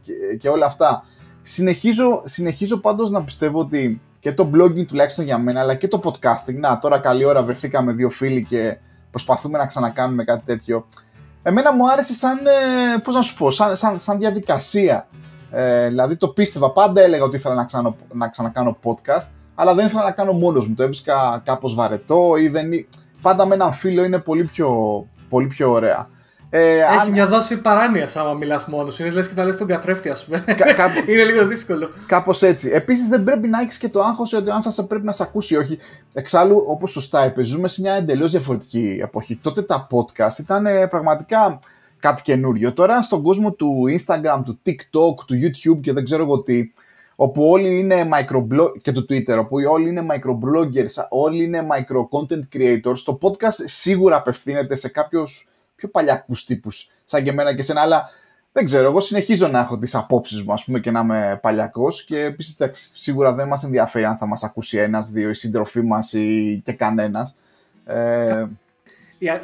[0.02, 1.06] και, και όλα αυτά.
[1.42, 6.02] Συνεχίζω, συνεχίζω πάντως να πιστεύω ότι και το blogging τουλάχιστον για μένα αλλά και το
[6.04, 8.78] podcasting, να τώρα καλή ώρα βρεθήκαμε δύο φίλοι και
[9.16, 10.88] προσπαθούμε να ξανακάνουμε κάτι τέτοιο.
[11.44, 15.08] Εμένα μου άρεσε σαν, ε, πώς να σου πω, σαν, σαν, σαν διαδικασία.
[15.52, 19.86] Ε, δηλαδή το πίστευα, πάντα έλεγα ότι ήθελα να, ξανα, να ξανακάνω podcast, αλλά δεν
[19.86, 22.70] ήθελα να κάνω μόνος μου, το έβρισκα κάπως βαρετό ή δεν...
[23.22, 24.70] Πάντα με έναν φίλο είναι πολύ πιο,
[25.30, 26.08] πολύ πιο ωραία.
[26.50, 27.12] Ε, Έχει αν...
[27.12, 30.44] μια δόση παράνοια άμα μιλάς μόνος Είναι λες και τα λες τον καθρέφτη, ας πούμε.
[30.56, 31.04] κάπου...
[31.12, 31.90] είναι λίγο δύσκολο.
[32.06, 32.70] Κάπως έτσι.
[32.74, 35.24] Επίσης δεν πρέπει να έχεις και το άγχος ότι αν θα σε πρέπει να σε
[35.24, 35.78] ακούσει ή όχι.
[36.14, 39.36] Εξάλλου, όπως σωστά είπες, ζούμε σε μια εντελώς διαφορετική εποχή.
[39.36, 41.60] Τότε τα podcast ήταν ε, πραγματικά
[42.00, 42.74] κάτι καινούριο.
[42.74, 46.72] Τώρα στον κόσμο του Instagram, του TikTok, του YouTube και δεν ξέρω εγώ τι,
[47.16, 52.58] όπου όλοι είναι microblog και του Twitter, όπου όλοι είναι microbloggers, όλοι είναι micro content
[52.58, 55.48] creators, το podcast σίγουρα απευθύνεται σε κάποιους
[55.86, 58.10] πιο παλιακούς τύπους, σαν και εμένα και σένα, αλλά
[58.51, 62.04] δεν ξέρω, εγώ συνεχίζω να έχω τις απόψεις μου, ας πούμε, και να είμαι παλιακός
[62.04, 66.13] και επίσης, σίγουρα δεν μας ενδιαφέρει αν θα μας ακούσει ένας, δύο, η σύντροφή μας
[66.13, 67.36] ή και κανένας.
[67.86, 68.46] Ε,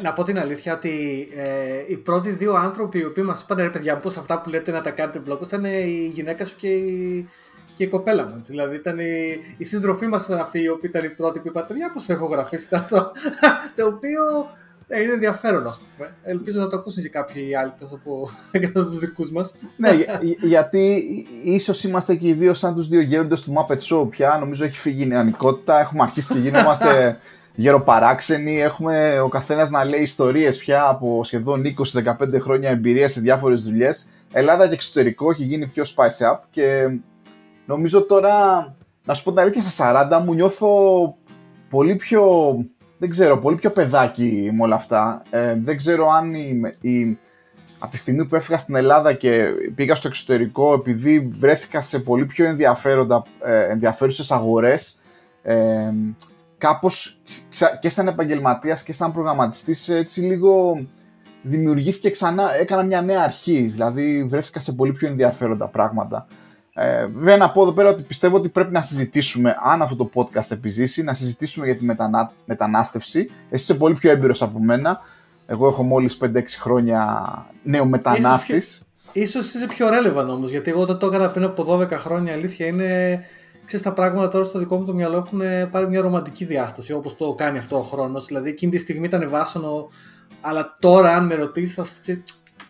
[0.02, 3.70] να πω την αλήθεια ότι ε, οι πρώτοι δύο άνθρωποι οι οποίοι μας είπαν ρε
[3.70, 7.28] παιδιά, πώς αυτά που λέτε να τα κάνετε vlog, ήταν η γυναίκα σου και η,
[7.74, 8.40] και η κοπέλα μου.
[8.42, 11.68] Δηλαδή ήταν η, η σύντροφή μας ήταν αυτή η οποία ήταν η πρώτη που είπαν
[11.68, 13.12] παιδιά, πώς το έχω γραφήσει αυτό.
[13.76, 14.61] το οποίο ε,
[15.00, 16.16] είναι ενδιαφέρον, ας πούμε.
[16.24, 18.30] Ελπίζω να το ακούσουν και κάποιοι άλλοι τόσο από,
[18.66, 19.54] από τους δικούς μας.
[19.78, 19.90] ναι,
[20.42, 21.04] γιατί
[21.44, 24.38] ίσως είμαστε και οι δύο σαν τους δύο γέροντες του Muppet Show πια.
[24.40, 25.80] Νομίζω έχει φύγει η νεανικότητα.
[25.80, 27.18] Έχουμε αρχίσει και γινόμαστε
[27.56, 31.64] γεροπαράξενοι, έχουμε ο καθένας να λέει ιστορίες πια από σχεδόν
[32.04, 34.08] 20-15 χρόνια εμπειρίας σε διάφορες δουλειές.
[34.32, 37.00] Ελλάδα και εξωτερικό έχει γίνει πιο spice up και
[37.66, 38.66] νομίζω τώρα,
[39.06, 40.70] να σου πω την αλήθεια, στα 40 μου νιώθω
[41.70, 42.26] πολύ πιο,
[43.02, 45.22] δεν ξέρω, πολύ πιο παιδάκι με όλα αυτά.
[45.30, 47.18] Ε, δεν ξέρω αν η, η,
[47.80, 52.26] από τη στιγμή που έφυγα στην Ελλάδα και πήγα στο εξωτερικό, επειδή βρέθηκα σε πολύ
[52.26, 54.98] πιο ενδιαφέροντα, ε, ενδιαφέρουσες αγορές,
[55.42, 55.92] ε,
[56.58, 57.22] κάπως
[57.80, 60.86] και σαν επαγγελματίας και σαν προγραμματιστής έτσι λίγο
[61.42, 66.28] δημιουργήθηκε ξανά, έκανα μια νέα αρχή, δηλαδή βρέθηκα σε πολύ πιο ενδιαφέροντα πράγματα.
[66.74, 70.10] Ε, βέβαια να πω εδώ πέρα ότι πιστεύω ότι πρέπει να συζητήσουμε, αν αυτό το
[70.14, 72.32] podcast επιζήσει, να συζητήσουμε για τη μετανα...
[72.46, 73.20] μετανάστευση.
[73.50, 75.00] Εσύ είσαι πολύ πιο έμπειρος από μένα.
[75.48, 77.26] Εγώ έχω μόλις 5-6 χρόνια
[77.64, 78.86] νέο μετανάστης.
[79.14, 82.66] Ίσως, είσαι πιο relevant όμως, γιατί εγώ όταν το έκανα πριν από 12 χρόνια, αλήθεια
[82.66, 83.22] είναι
[83.66, 87.16] ξέρεις, τα πράγματα τώρα στο δικό μου το μυαλό έχουν πάρει μια ρομαντική διάσταση, όπως
[87.16, 88.26] το κάνει αυτό ο χρόνος.
[88.26, 89.90] Δηλαδή, εκείνη τη στιγμή ήταν βάσανο,
[90.42, 91.86] αλλά τώρα, αν με ρωτήσεις, θα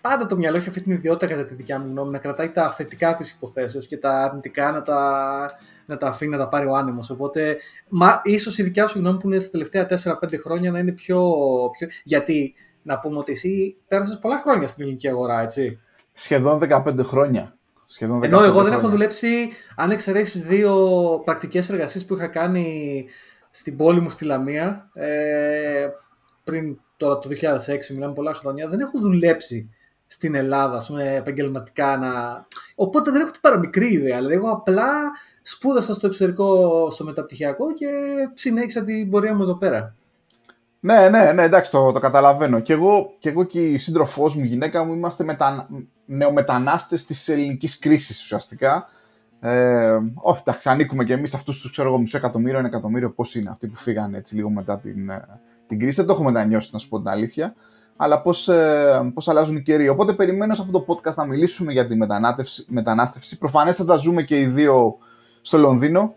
[0.01, 2.71] πάντα το μυαλό έχει αυτή την ιδιότητα, κατά τη δικιά μου γνώμη, να κρατάει τα
[2.71, 5.51] θετικά της υποθέσεω και τα αρνητικά να τα,
[5.85, 7.09] να τα αφήνει να τα πάρει ο άνεμος.
[7.09, 7.57] Οπότε,
[7.89, 11.33] μα, ίσως η δικιά σου γνώμη που είναι στα τελευταία 4-5 χρόνια να είναι πιο,
[11.77, 11.87] πιο.
[12.03, 15.79] Γιατί να πούμε ότι εσύ πέρασες πολλά χρόνια στην ελληνική αγορά, έτσι.
[16.13, 17.55] Σχεδόν 15 χρόνια.
[17.85, 20.75] Σχεδόν Ενώ εγώ δεν έχω δουλέψει, αν εξαιρέσεις δύο
[21.25, 23.05] πρακτικές εργασίες που είχα κάνει
[23.49, 25.87] στην πόλη μου στη Λαμία, ε,
[26.43, 29.69] πριν τώρα το 2006, μιλάμε πολλά χρόνια, δεν έχω δουλέψει
[30.11, 32.45] στην Ελλάδα, ας πούμε, επαγγελματικά να...
[32.75, 34.91] Οπότε δεν έχω την παραμικρή ιδέα, δηλαδή εγώ απλά
[35.41, 37.87] σπούδασα στο εξωτερικό, στο μεταπτυχιακό και
[38.33, 39.95] συνέχισα την πορεία μου εδώ πέρα.
[40.79, 42.59] Ναι, ναι, ναι, εντάξει, το, το καταλαβαίνω.
[42.59, 45.67] Και εγώ, και εγώ και η σύντροφός μου, η γυναίκα μου, είμαστε μετα...
[46.05, 48.87] νεομετανάστες της ελληνικής κρίσης ουσιαστικά.
[49.39, 53.35] Ε, όχι, εντάξει, ανήκουμε και εμείς αυτούς τους ξέρω εγώ μισό εκατομμύριο, ένα εκατομμύριο πώς
[53.35, 55.95] είναι αυτοί που φύγανε έτσι λίγο μετά την, ε, την κρίση.
[55.95, 57.55] Δεν το έχω μετανιώσει, να σου πω την αλήθεια.
[58.03, 59.89] Αλλά πώς ε, πώς αλλάζουν οι καιροί.
[59.89, 61.95] Οπότε περιμένω σε αυτό το podcast να μιλήσουμε για τη
[62.67, 63.37] μετανάστευση.
[63.37, 64.97] Προφανέστατα ζούμε και οι δύο
[65.41, 66.13] στο Λονδίνο.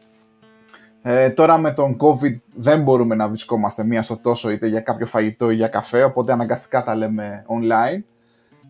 [1.02, 5.06] Ε, τώρα με τον COVID δεν μπορούμε να βρισκόμαστε μία στο τόσο είτε για κάποιο
[5.06, 8.02] φαγητό ή για καφέ, οπότε αναγκαστικά τα λέμε online.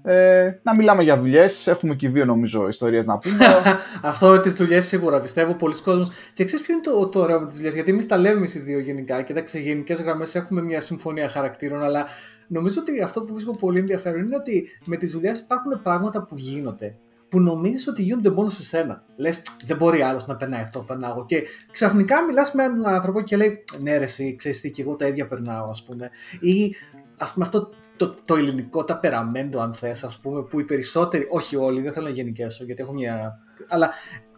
[0.07, 1.67] Ε, να μιλάμε για δουλειές.
[1.67, 3.37] Έχουμε και δύο νομίζω ιστορίες να πούμε.
[4.03, 5.55] Αυτό με τις δουλειές σίγουρα πιστεύω.
[5.55, 6.07] Πολλοί κόσμοι.
[6.33, 8.59] Και ξέρεις ποιο είναι το, το ωραίο με τις δουλειές; Γιατί εμείς τα λέμε οι
[8.59, 11.83] δύο γενικά και εντάξει, σε γενικές γραμμές έχουμε μια συμφωνία χαρακτήρων.
[11.83, 12.07] Αλλά
[12.47, 16.35] νομίζω ότι αυτό που βρίσκω πολύ ενδιαφέρον είναι ότι με τις δουλειές υπάρχουν πράγματα που
[16.37, 16.97] γίνονται
[17.35, 19.03] που νομίζεις ότι γίνονται μόνο σε σένα.
[19.17, 21.27] Λες, δεν μπορεί άλλος να περνάει αυτό που περνάω.
[21.27, 24.97] Και ξαφνικά μιλάς με έναν άνθρωπο και λέει, Ναι, ρε, εσύ, ξέρεις τι, και εγώ
[24.97, 26.11] τα ίδια περνάω, ας πούμε.
[26.41, 26.75] Ή
[27.19, 31.57] ας πούμε αυτό το, το ελληνικό ταπεραμέντο, αν θες, ας πούμε, που οι περισσότεροι, όχι
[31.57, 33.39] όλοι, δεν θέλω να γενικέσω, γιατί έχω μια.
[33.69, 33.91] Αλλά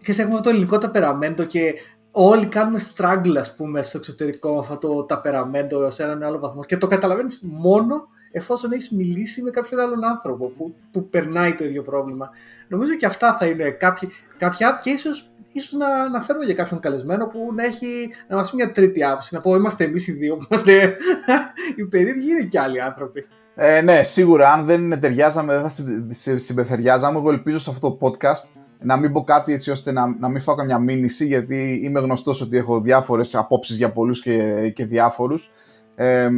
[0.03, 1.75] και έχουμε αυτό το ελληνικό ταπεραμέντο και
[2.11, 6.65] όλοι κάνουμε struggle, ας πούμε, στο εξωτερικό με αυτό το ταπεραμέντο σε έναν άλλο βαθμό.
[6.65, 11.65] Και το καταλαβαίνεις μόνο εφόσον έχεις μιλήσει με κάποιον άλλον άνθρωπο που, που περνάει το
[11.65, 12.31] ίδιο πρόβλημα.
[12.69, 16.81] Νομίζω και αυτά θα είναι κάποιοι, κάποια και ίσως ίσως να, να φέρουμε για κάποιον
[16.81, 17.87] καλεσμένο που να έχει
[18.29, 19.35] να μας πει μια τρίτη άποψη.
[19.35, 20.97] Να πω, είμαστε εμείς οι δύο που είμαστε
[21.77, 23.27] οι περίεργοι, είναι και άλλοι άνθρωποι.
[23.55, 24.53] Ε, ναι, σίγουρα.
[24.53, 27.19] Αν δεν ταιριάζαμε, δεν θα συμπεθεριάζαμε.
[27.19, 28.49] Εγώ ελπίζω σε αυτό το podcast
[28.81, 32.41] να μην πω κάτι έτσι ώστε να, να μην φάω καμιά μήνυση, γιατί είμαι γνωστός
[32.41, 35.51] ότι έχω διάφορες απόψεις για πολλούς και, και διάφορους.
[35.95, 36.29] Ε,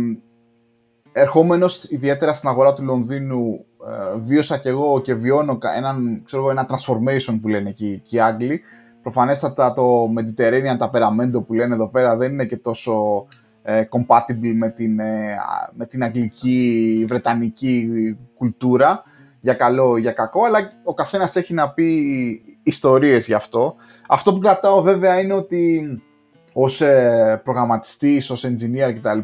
[1.20, 6.66] ερχόμενος ιδιαίτερα στην αγορά του Λονδίνου ε, βίωσα και εγώ και βιώνω έναν, ξέρω, ένα
[6.70, 8.61] transformation που λένε εκεί, και οι Άγγλοι.
[9.02, 13.26] Προφανέστατα το Mediterranean Taperamento που λένε εδώ πέρα δεν είναι και τόσο
[13.62, 15.38] ε, compatible με την, ε,
[15.72, 17.88] με την αγγλική, βρετανική
[18.37, 19.02] κουλτούρα
[19.40, 21.88] για καλό ή για κακό, αλλά ο καθένας έχει να πει
[22.62, 23.74] ιστορίες γι' αυτό.
[24.09, 25.83] Αυτό που κρατάω βέβαια είναι ότι
[26.54, 29.18] ως ε, προγραμματιστής, ως engineer κτλ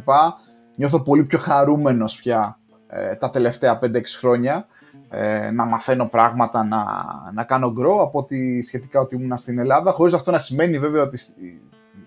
[0.74, 4.66] νιώθω πολύ πιο χαρούμενος πια ε, τα τελευταία 5-6 χρόνια
[5.08, 6.84] ε, να μαθαίνω πράγματα, να,
[7.32, 11.02] να κάνω grow από ότι σχετικά ότι ήμουν στην Ελλάδα, χωρίς αυτό να σημαίνει βέβαια
[11.02, 11.16] ότι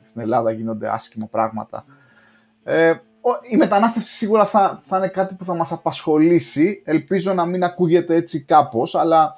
[0.02, 1.86] στην Ελλάδα γίνονται άσχημα πράγματα.
[2.64, 2.94] Ε,
[3.50, 8.16] η μετανάστευση σίγουρα θα, θα είναι κάτι που θα μας απασχολήσει, ελπίζω να μην ακούγεται
[8.16, 9.36] έτσι κάπως, αλλά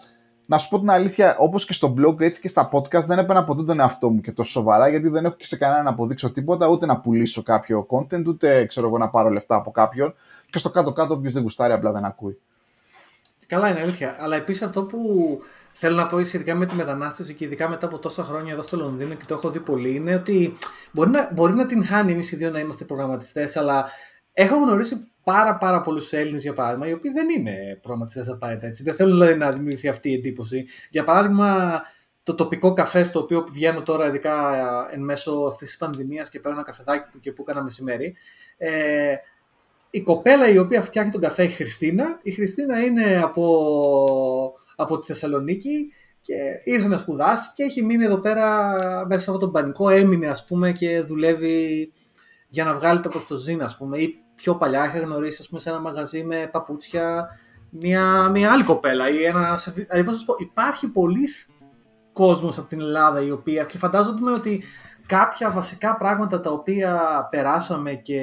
[0.49, 3.43] να σου πω την αλήθεια, όπως και στο blog, έτσι και στα podcast, δεν έπαιρνα
[3.43, 6.31] ποτέ τον εαυτό μου και τόσο σοβαρά, γιατί δεν έχω και σε κανένα να αποδείξω
[6.31, 10.15] τίποτα, ούτε να πουλήσω κάποιο content, ούτε ξέρω εγώ να πάρω λεφτά από κάποιον.
[10.49, 12.39] Και στο κάτω-κάτω, όποιος δεν γουστάρει, απλά δεν ακούει.
[13.47, 14.17] Καλά, είναι αλήθεια.
[14.19, 14.99] Αλλά επίσης αυτό που
[15.71, 18.77] θέλω να πω σχετικά με τη μετανάστευση και ειδικά μετά από τόσα χρόνια εδώ στο
[18.77, 20.57] Λονδίνο και το έχω δει πολύ, είναι ότι
[20.91, 23.85] μπορεί να, μπορεί να την χάνει εμείς οι δύο να είμαστε προγραμματιστές, αλλά
[24.33, 28.67] έχω γνωρίσει πάρα, πάρα πολλούς Έλληνες, για παράδειγμα, οι οποίοι δεν είναι προγραμματιστέ απαραίτητα.
[28.67, 28.83] Έτσι.
[28.83, 30.65] Δεν θέλουν δηλαδή, να δημιουργηθεί αυτή η εντύπωση.
[30.89, 31.81] Για παράδειγμα,
[32.23, 34.55] το τοπικό καφέ στο οποίο βγαίνω τώρα, ειδικά
[34.91, 38.15] εν μέσω αυτής της πανδημίας και παίρνω ένα καφεδάκι που και που έκανα μεσημέρι.
[38.57, 39.15] Ε,
[39.89, 45.05] η κοπέλα η οποία φτιάχνει τον καφέ, η Χριστίνα, η Χριστίνα είναι από, από τη
[45.07, 48.75] Θεσσαλονίκη και ήρθε να σπουδάσει και έχει μείνει εδώ πέρα
[49.07, 51.91] μέσα σε αυτό τον πανικό, έμεινε ας πούμε και δουλεύει
[52.47, 55.59] για να βγάλει τα προς το ζήν ας πούμε ή πιο παλιά είχα γνωρίσει πούμε,
[55.59, 57.27] σε ένα μαγαζί με παπούτσια
[57.69, 59.59] μια, μια άλλη κοπέλα ή ένα...
[59.73, 61.27] Δηλαδή, σας πω, υπάρχει πολλοί
[62.11, 64.63] κόσμος από την Ελλάδα η οποία και φαντάζομαι ότι
[65.05, 66.99] κάποια βασικά πράγματα τα οποία
[67.29, 68.21] περάσαμε και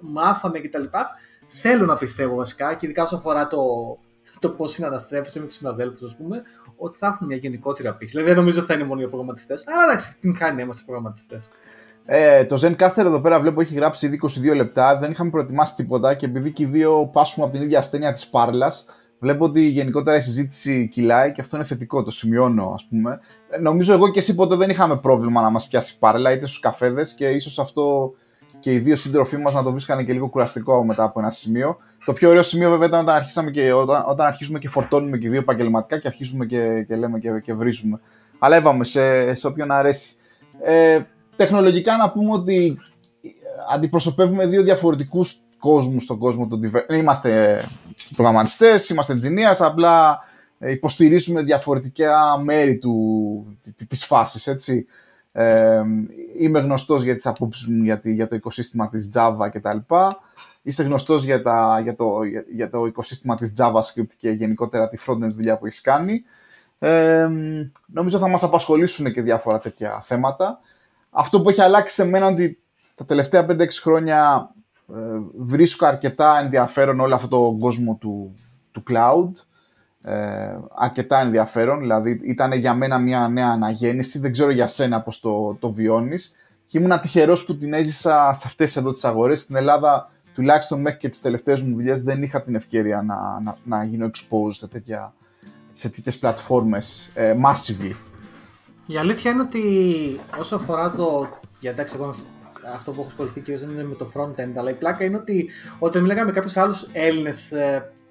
[0.00, 0.84] μάθαμε κτλ.
[1.46, 3.58] Θέλω να πιστεύω βασικά και ειδικά όσο αφορά το,
[4.38, 6.42] το πώς συναναστρέφεσαι με τους συναδέλφους, ας πούμε,
[6.76, 8.10] ότι θα έχουν μια γενικότερη απίση.
[8.10, 10.82] Δηλαδή, δεν νομίζω ότι θα είναι μόνο για προγραμματιστέ, αλλά εντάξει, την χάνει να είμαστε
[10.86, 11.40] προγραμματιστέ.
[12.04, 14.20] Ε, το Zencaster εδώ πέρα βλέπω έχει γράψει ήδη
[14.52, 14.98] 22 λεπτά.
[14.98, 18.26] Δεν είχαμε προετοιμάσει τίποτα και επειδή και οι δύο πάσχουμε από την ίδια ασθένεια της
[18.26, 18.72] πάρλα,
[19.18, 22.02] βλέπω ότι γενικότερα η συζήτηση κυλάει και αυτό είναι θετικό.
[22.02, 23.20] Το σημειώνω, ας πούμε.
[23.50, 26.60] Ε, νομίζω εγώ και εσύ ποτέ δεν είχαμε πρόβλημα να μας πιάσει πάρλα, είτε στους
[26.60, 28.12] καφέδες και ίσως αυτό
[28.58, 31.76] και οι δύο σύντροφοί μας να το βρίσκανε και λίγο κουραστικό μετά από ένα σημείο.
[32.04, 35.28] Το πιο ωραίο σημείο βέβαια ήταν όταν, αρχίσαμε και, όταν, όταν αρχίζουμε και φορτώνουμε και
[35.28, 38.00] δύο επαγγελματικά και αρχίζουμε και, και λέμε και, και βρίζουμε.
[38.38, 40.14] Αλλά είπαμε σε, σε όποιον αρέσει.
[40.64, 41.00] Ε,
[41.42, 42.78] τεχνολογικά να πούμε ότι
[43.72, 46.92] αντιπροσωπεύουμε δύο διαφορετικούς κόσμους στον κόσμο των development.
[46.92, 47.64] Είμαστε
[48.16, 50.20] προγραμματιστές, είμαστε engineers, απλά
[50.58, 54.86] υποστηρίζουμε διαφορετικά μέρη του, της φάσης, έτσι.
[55.32, 55.82] Ε,
[56.38, 59.94] είμαι γνωστός για τις απόψεις μου για, για το οικοσύστημα της Java κτλ.
[60.62, 62.20] Είσαι γνωστός για, τα, για, το,
[62.54, 66.22] για, το οικοσύστημα της JavaScript και γενικότερα τη frontend δουλειά που έχεις κάνει.
[66.78, 67.28] Ε,
[67.86, 70.60] νομίζω θα μας απασχολήσουν και διάφορα τέτοια θέματα.
[71.14, 72.62] Αυτό που έχει αλλάξει σε μένα ότι
[72.94, 74.50] τα τελευταία 5-6 χρόνια
[74.88, 74.94] ε,
[75.38, 78.34] βρίσκω αρκετά ενδιαφέρον όλο αυτό το κόσμο του,
[78.70, 79.30] του cloud.
[80.04, 85.20] Ε, αρκετά ενδιαφέρον, δηλαδή ήταν για μένα μια νέα αναγέννηση, δεν ξέρω για σένα πώς
[85.20, 86.32] το, το βιώνεις
[86.66, 89.40] και ήμουν τυχερός που την έζησα σε αυτές εδώ τις αγορές.
[89.40, 93.56] Στην Ελλάδα, τουλάχιστον μέχρι και τις τελευταίες μου δουλειές, δεν είχα την ευκαιρία να, να,
[93.64, 95.14] να γίνω exposed σε, τέτοια,
[95.72, 97.94] σε τέτοιες πλατφόρμες ε, massively.
[98.92, 99.64] Η αλήθεια είναι ότι
[100.38, 101.28] όσο αφορά το.
[101.60, 102.14] Για εντάξει, εγώ
[102.74, 105.50] αυτό που έχω ασχοληθεί και δεν είναι με το front-end, αλλά η πλάκα είναι ότι
[105.78, 107.52] όταν μιλάγαμε με κάποιους άλλους Έλληνες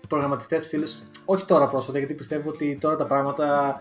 [0.07, 3.75] προγραμματιστές φίλους, όχι τώρα πρόσφατα, γιατί πιστεύω ότι τώρα τα πράγματα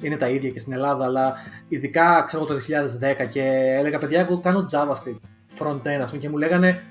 [0.00, 1.34] είναι τα ίδια και στην Ελλάδα, αλλά
[1.68, 3.42] ειδικά ξέρω το 2010 και
[3.78, 5.20] έλεγα παιδιά, εγώ κάνω JavaScript
[5.58, 6.82] front-end, ας πούμε, και μου λέγανε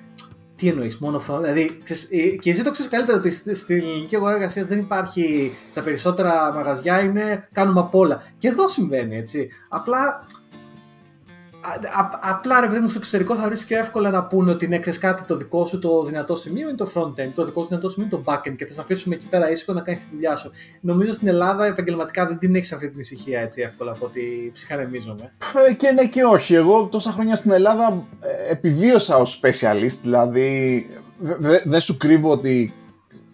[0.55, 1.39] Τι εννοείς, μόνο front.
[1.41, 5.51] Δηλαδή, ξέρεις, ε, και εσύ το ξέρεις καλύτερα ότι στην ελληνική αγορά εργασίας δεν υπάρχει.
[5.73, 8.23] Τα περισσότερα μαγαζιά είναι κάνουμε απ' όλα.
[8.37, 9.49] Και εδώ συμβαίνει έτσι.
[9.69, 10.25] Απλά
[12.21, 14.99] απλά ρε παιδί μου στο εξωτερικό θα βρεις πιο εύκολα να πούνε ότι ναι, ξέρεις
[14.99, 18.09] κάτι, το δικό σου το δυνατό σημείο είναι το front-end, το δικό σου δυνατό σημείο
[18.11, 20.51] είναι το back-end και θα σε αφήσουμε εκεί πέρα ήσυχο να κάνεις τη δουλειά σου.
[20.81, 25.31] Νομίζω στην Ελλάδα επαγγελματικά δεν την έχεις αυτή την ησυχία έτσι εύκολα από ότι ψυχανεμίζομαι.
[25.69, 26.53] Ε, και ναι και όχι.
[26.53, 30.89] Εγώ τόσα χρόνια στην Ελλάδα ε, επιβίωσα ως specialist, δηλαδή
[31.65, 32.73] δεν σου κρύβω ότι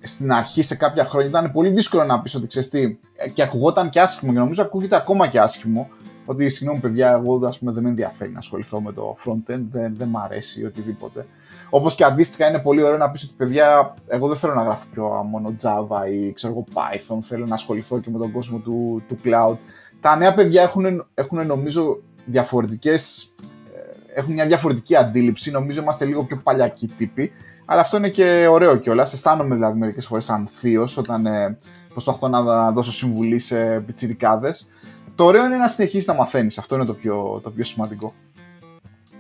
[0.01, 3.41] στην αρχή σε κάποια χρόνια ήταν πολύ δύσκολο να πεις ότι ξέρεις τι, ε, και
[3.41, 5.89] ακουγόταν και άσχημο και νομίζω ακούγεται ακόμα και άσχημο
[6.31, 9.95] ότι συγγνώμη παιδιά, εγώ ας πούμε, δεν με ενδιαφέρει να ασχοληθώ με το front-end, δεν,
[9.97, 11.25] δεν μ' αρέσει οτιδήποτε.
[11.69, 14.85] Όπως και αντίστοιχα είναι πολύ ωραίο να πεις ότι παιδιά, εγώ δεν θέλω να γράφω
[14.93, 19.03] πιο μόνο Java ή ξέρω εγώ Python, θέλω να ασχοληθώ και με τον κόσμο του,
[19.07, 19.57] του cloud.
[19.99, 23.33] Τα νέα παιδιά έχουν, έχουν νομίζω διαφορετικές.
[23.75, 25.51] Ε, έχουν μια διαφορετική αντίληψη.
[25.51, 27.31] Νομίζω είμαστε λίγο πιο παλιακοί τύποι.
[27.65, 29.13] Αλλά αυτό είναι και ωραίο κιόλας.
[29.13, 31.57] Αισθάνομαι δηλαδή μερικές φορές σαν θείο όταν ε,
[31.89, 34.67] προσπαθώ να δώσω συμβουλή σε πιτσιρικάδες.
[35.15, 36.57] Το ωραίο είναι να συνεχίσει να μαθαίνεις.
[36.57, 38.13] Αυτό είναι το πιο, το πιο σημαντικό.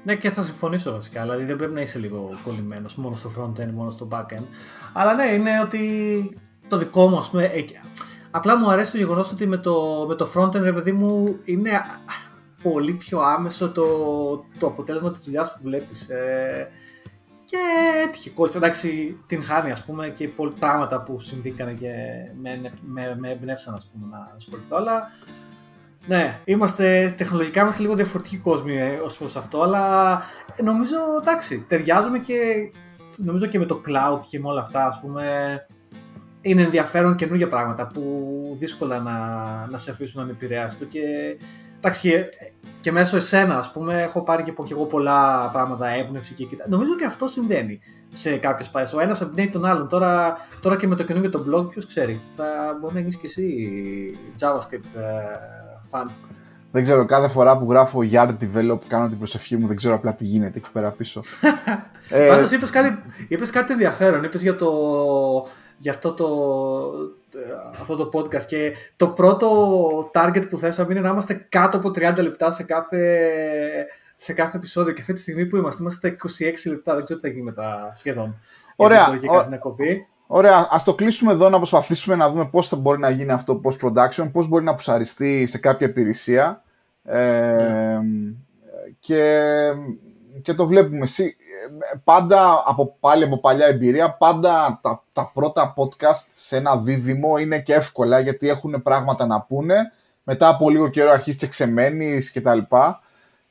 [0.03, 1.21] Ναι, και θα συμφωνήσω βασικά.
[1.21, 4.45] Δηλαδή δεν πρέπει να είσαι λίγο κολλημένος μόνο στο front-end, μόνο στο back-end.
[4.93, 7.43] Αλλά ναι, είναι ότι το δικό μου, ας πούμε.
[7.43, 7.65] Ε,
[8.31, 11.71] απλά μου αρέσει το γεγονός ότι με το, με το front-end, ρε παιδί μου, είναι
[12.63, 13.85] πολύ πιο άμεσο το,
[14.59, 16.09] το αποτέλεσμα της δουλειάς που βλέπεις.
[16.09, 16.67] Ε,
[17.45, 17.57] και
[18.07, 18.57] έτυχε κόλλησε.
[18.57, 21.91] Εντάξει, την χάνει ας πούμε και πολλά πράγματα που συμβήκανε και
[22.41, 24.75] με, με, με εμπνεύσαν ας πούμε να ασχοληθώ.
[24.75, 25.11] Αλλά
[26.07, 30.21] ναι, είμαστε, τεχνολογικά είμαστε λίγο διαφορετικοί κόσμοι ε, ως προς αυτό, αλλά
[30.63, 32.35] νομίζω, εντάξει, ταιριάζουμε και
[33.17, 35.23] νομίζω και με το cloud και με όλα αυτά, ας πούμε,
[36.41, 39.17] είναι ενδιαφέρον καινούργια πράγματα που δύσκολα να,
[39.69, 40.99] να σε αφήσουν να επηρεάσει και
[41.77, 42.25] εντάξει, και,
[42.79, 46.65] και μέσω εσένα, ας πούμε, έχω πάρει και, και εγώ πολλά πράγματα έμπνευση και κοιτά.
[46.69, 47.79] Νομίζω ότι αυτό συμβαίνει
[48.11, 48.83] σε κάποιες πάει.
[48.95, 49.87] Ο ένας εμπνέει τον άλλον.
[49.87, 52.21] Τώρα, τώρα και με το καινούργιο το blog, ποιος ξέρει.
[52.35, 52.45] Θα
[52.79, 53.45] μπορεί να γίνεις και εσύ
[54.39, 54.99] JavaScript
[55.93, 56.05] ε,
[56.71, 60.13] δεν ξέρω, κάθε φορά που γράφω Yard Develop κάνω την προσευχή μου, δεν ξέρω απλά
[60.15, 61.23] τι γίνεται εκεί πέρα πίσω.
[62.09, 62.27] ε...
[62.27, 64.71] Πάντως είπες κάτι, είπες κάτι ενδιαφέρον, είπες για, το,
[65.77, 66.27] για αυτό, το,
[67.79, 72.13] αυτό το podcast και το πρώτο target που θέσαμε είναι να είμαστε κάτω από 30
[72.17, 73.29] λεπτά σε κάθε,
[74.15, 77.19] σε κάθε επεισόδιο και αυτή τη στιγμή που είμαστε, είμαστε στα 26 λεπτά, δεν ξέρω
[77.19, 78.39] τι θα γίνει μετά σχεδόν.
[78.75, 79.19] Ωραία.
[80.33, 83.61] Ωραία, ας το κλείσουμε εδώ να προσπαθήσουμε να δούμε πώς θα μπορεί να γίνει αυτό
[83.63, 86.63] post production, πώς μπορεί να αποσαριστεί σε κάποια υπηρεσία.
[87.03, 87.99] Ε,
[88.99, 89.41] και,
[90.41, 91.07] και το βλέπουμε.
[92.03, 97.59] Πάντα από πάλι από παλιά εμπειρία, πάντα τα, τα πρώτα podcast σε ένα δίδυμο είναι
[97.59, 99.91] και εύκολα γιατί έχουν πράγματα να πούνε.
[100.23, 102.59] Μετά από λίγο καιρό αρχίζει και ξεμένεις κτλ.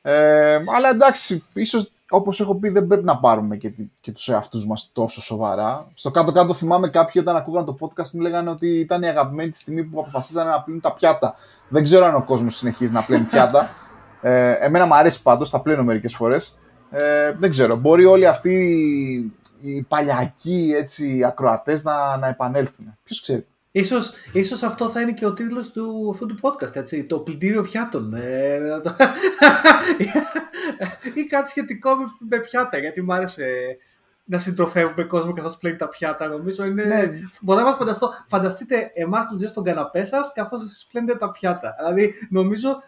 [0.01, 4.65] Ε, αλλά εντάξει, ίσως όπως έχω πει δεν πρέπει να πάρουμε και, και τους εαυτούς
[4.65, 5.87] μας τόσο σοβαρά.
[5.93, 9.57] Στο κάτω-κάτω θυμάμαι κάποιοι όταν ακούγαν το podcast μου λέγανε ότι ήταν η αγαπημένη τη
[9.57, 11.35] στιγμή που αποφασίζανε να πλύνουν τα πιάτα.
[11.69, 13.69] Δεν ξέρω αν ο κόσμος συνεχίζει να πλένει πιάτα.
[14.23, 16.57] Ε, εμένα μου αρέσει πάντως, τα πλένω μερικές φορές.
[16.89, 18.53] Ε, δεν ξέρω, μπορεί όλοι αυτοί
[19.61, 22.97] οι παλιακοί έτσι, ακροατές να, να επανέλθουν.
[23.03, 23.43] Ποιος ξέρει.
[23.71, 27.61] Ίσως, ίσως αυτό θα είναι και ο τίτλος του, αυτού του podcast, έτσι, το πλυντήριο
[27.61, 28.13] πιάτων.
[28.13, 28.57] Ε,
[31.13, 31.89] ή κάτι σχετικό
[32.29, 33.77] με, πιάτα, γιατί μου άρεσε
[34.23, 36.27] να συντροφεύουμε κόσμο καθώς πλένει τα πιάτα.
[36.27, 36.83] Νομίζω είναι...
[36.83, 37.09] Ναι.
[37.41, 41.31] Μπορώ να μας φανταστώ, φανταστείτε εμάς τους δύο στον καναπέ σας καθώς εσείς πλένετε τα
[41.31, 41.75] πιάτα.
[41.79, 42.81] Δηλαδή νομίζω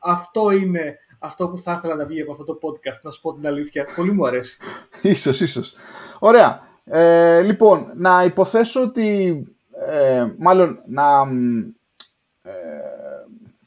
[0.00, 3.34] αυτό είναι αυτό που θα ήθελα να βγει από αυτό το podcast, να σου πω
[3.34, 3.88] την αλήθεια.
[3.96, 4.58] Πολύ μου αρέσει.
[5.02, 5.74] ίσως, ίσως.
[6.18, 6.70] Ωραία.
[6.84, 9.36] Ε, λοιπόν, να υποθέσω ότι
[9.86, 11.28] ε, μάλλον να
[12.42, 12.52] ε,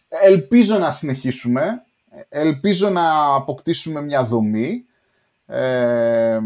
[0.09, 1.83] ελπίζω να συνεχίσουμε,
[2.29, 4.85] ελπίζω να αποκτήσουμε μια δομή,
[5.45, 6.39] ε,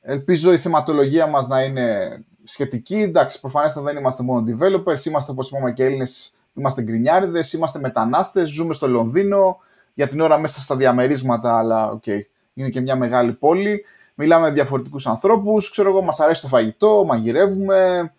[0.00, 5.48] ελπίζω η θεματολογία μας να είναι σχετική, εντάξει προφανέστατα δεν είμαστε μόνο developers, είμαστε όπως
[5.48, 9.58] είπαμε και Έλληνες, είμαστε γκρινιάριδες, είμαστε μετανάστες, ζούμε στο Λονδίνο,
[9.94, 12.20] για την ώρα μέσα στα διαμερίσματα, αλλά OK, okay,
[12.54, 13.84] είναι και μια μεγάλη πόλη.
[14.14, 18.12] Μιλάμε με διαφορετικούς ανθρώπους, ξέρω εγώ, μας αρέσει το φαγητό, μαγειρεύουμε,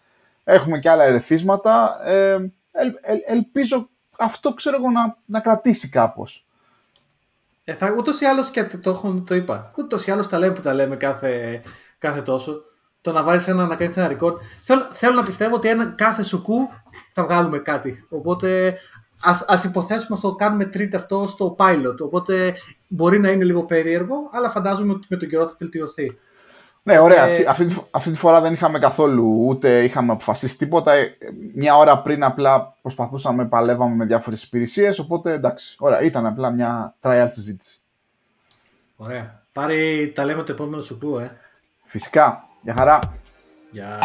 [0.48, 2.00] έχουμε και άλλα ερεθίσματα.
[2.06, 2.32] Ε,
[2.72, 2.94] ελ,
[3.28, 6.46] ελπίζω αυτό ξέρω εγώ να, να κρατήσει κάπως.
[7.64, 10.54] Ε, θα, ούτως ή άλλως και το, το, το είπα, ούτως ή άλλως τα λέμε
[10.54, 11.62] που τα λέμε κάθε,
[11.98, 12.62] κάθε τόσο.
[13.02, 14.36] Το να βάλεις ένα, να κάνεις ένα record.
[14.64, 16.70] Θέλω, θέλω να πιστεύω ότι ένα, κάθε σουκού
[17.12, 18.06] θα βγάλουμε κάτι.
[18.10, 18.78] Οπότε
[19.22, 21.98] ας, ας υποθέσουμε το κάνουμε τρίτη αυτό στο pilot.
[22.00, 22.56] Οπότε
[22.88, 26.18] μπορεί να είναι λίγο περίεργο, αλλά φαντάζομαι ότι με τον καιρό θα βελτιωθεί.
[26.88, 27.24] Ναι, ωραία.
[27.24, 27.46] Ε...
[27.48, 30.94] Αυτή, αυτή τη φορά δεν είχαμε καθόλου ούτε είχαμε αποφασίσει τίποτα.
[30.94, 31.18] Ε,
[31.54, 35.00] μια ώρα πριν απλά προσπαθούσαμε, παλεύαμε με διάφορες υπηρεσίες.
[35.00, 36.02] Οπότε εντάξει, ωραία.
[36.02, 37.82] Ήταν απλά μια trial συζήτηση.
[38.96, 39.42] Ωραία.
[39.52, 41.38] Πάρε τα λέμε το επόμενο σου που, ε.
[41.86, 42.48] Φυσικά.
[42.62, 43.00] Γεια χαρά.
[43.72, 44.00] Γεια.